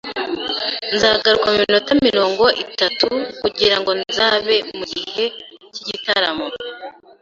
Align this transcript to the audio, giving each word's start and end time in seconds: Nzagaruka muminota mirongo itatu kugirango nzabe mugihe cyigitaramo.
Nzagaruka 0.95 1.47
muminota 1.53 1.91
mirongo 2.07 2.43
itatu 2.63 3.07
kugirango 3.41 3.91
nzabe 4.01 4.55
mugihe 4.77 5.25
cyigitaramo. 5.73 6.47